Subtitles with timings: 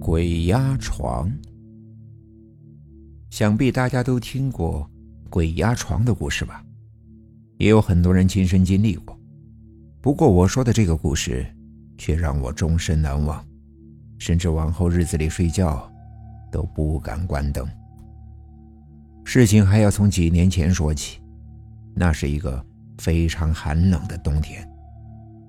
[0.00, 1.30] 鬼压床，
[3.30, 4.88] 想必大家都听过
[5.28, 6.64] 鬼压床的故事吧？
[7.58, 9.18] 也有很多人亲身经历过。
[10.00, 11.44] 不过我说的这个故事，
[11.96, 13.44] 却让我终身难忘，
[14.18, 15.90] 甚至往后日子里睡觉
[16.52, 17.66] 都不敢关灯。
[19.24, 21.20] 事情还要从几年前说起，
[21.94, 22.64] 那是一个
[22.98, 24.66] 非常寒冷的冬天，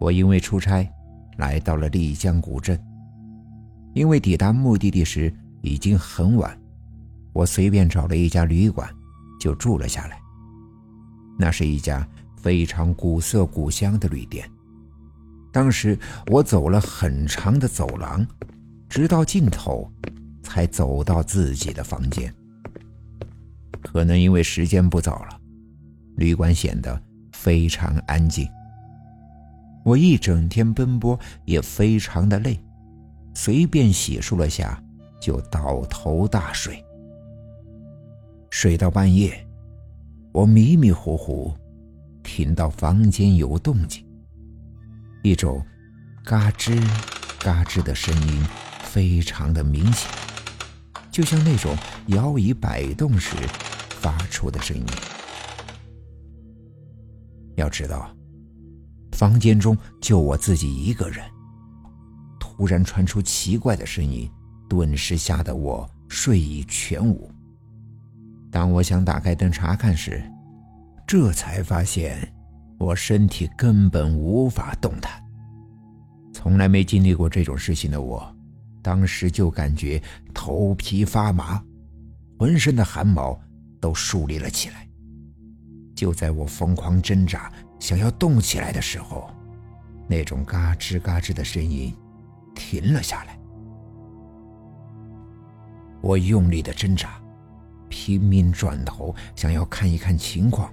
[0.00, 0.86] 我因为出差
[1.38, 2.78] 来到了丽江古镇。
[3.94, 6.58] 因为抵达目的地时已经很晚，
[7.32, 8.88] 我随便找了一家旅馆
[9.40, 10.20] 就住了下来。
[11.38, 14.48] 那是一家非常古色古香的旅店。
[15.52, 18.26] 当时我走了很长的走廊，
[18.88, 19.90] 直到尽头
[20.42, 22.32] 才走到自己的房间。
[23.82, 25.40] 可能因为时间不早了，
[26.16, 27.02] 旅馆显得
[27.32, 28.48] 非常安静。
[29.84, 32.58] 我一整天奔波也非常的累。
[33.44, 34.80] 随便洗漱了下，
[35.20, 36.80] 就倒头大睡。
[38.50, 39.44] 睡到半夜，
[40.30, 41.52] 我迷迷糊糊
[42.22, 44.06] 听到房间有动静，
[45.24, 45.60] 一种
[46.24, 46.80] 嘎吱
[47.40, 48.46] 嘎吱的声音，
[48.84, 50.08] 非常的明显，
[51.10, 53.34] 就像那种摇椅摆动时
[53.88, 54.86] 发出的声音。
[57.56, 58.08] 要知道，
[59.10, 61.28] 房间中就我自己一个人。
[62.56, 64.30] 忽然传出奇怪的声音，
[64.68, 67.30] 顿时吓得我睡意全无。
[68.50, 70.22] 当我想打开灯查看时，
[71.06, 72.32] 这才发现
[72.78, 75.10] 我身体根本无法动弹。
[76.32, 78.34] 从来没经历过这种事情的我，
[78.82, 80.02] 当时就感觉
[80.34, 81.62] 头皮发麻，
[82.38, 83.40] 浑身的汗毛
[83.80, 84.86] 都竖立了起来。
[85.94, 89.30] 就在我疯狂挣扎想要动起来的时候，
[90.08, 91.94] 那种嘎吱嘎吱的声音。
[92.54, 93.38] 停了下来，
[96.00, 97.20] 我用力的挣扎，
[97.88, 100.72] 拼命转头想要看一看情况，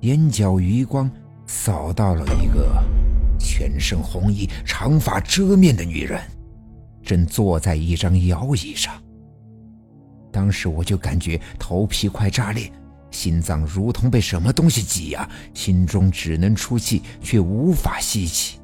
[0.00, 1.10] 眼角余光
[1.46, 2.82] 扫到了一个
[3.38, 6.20] 全身红衣、长发遮面的女人，
[7.02, 8.94] 正坐在一张摇椅上。
[10.32, 12.72] 当时我就感觉头皮快炸裂，
[13.10, 18.58] 心脏如同被什么东西挤压，心中只能出气却无法吸气。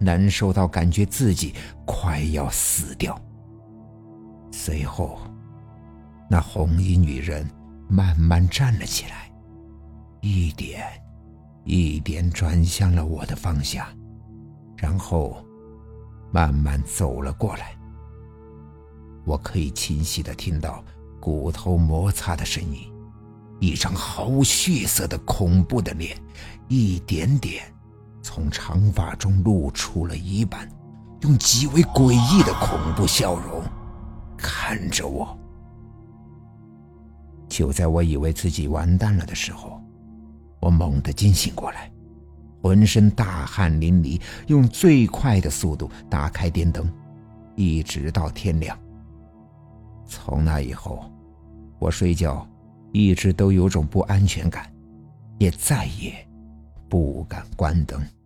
[0.00, 3.16] 难受到感觉自己快要死掉。
[4.50, 5.18] 随后，
[6.28, 7.48] 那红衣女人
[7.88, 9.30] 慢慢站了起来，
[10.22, 10.82] 一点
[11.64, 13.86] 一点转向了我的方向，
[14.76, 15.44] 然后
[16.32, 17.76] 慢慢走了过来。
[19.26, 20.82] 我可以清晰的听到
[21.20, 22.90] 骨头摩擦的声音，
[23.60, 26.16] 一张毫无血色的恐怖的脸，
[26.68, 27.62] 一点点。
[28.22, 30.68] 从长发中露出了一半，
[31.22, 33.62] 用极为诡异的恐怖笑容
[34.36, 35.36] 看着我。
[37.48, 39.82] 就在我以为自己完蛋了的时候，
[40.60, 41.90] 我猛地惊醒过来，
[42.62, 46.88] 浑身大汗淋漓，用最快的速度打开电灯，
[47.56, 48.78] 一直到天亮。
[50.06, 51.10] 从那以后，
[51.78, 52.46] 我睡觉
[52.92, 54.72] 一直都有种不安全感，
[55.38, 56.14] 也再也。
[56.90, 58.19] 不敢关灯。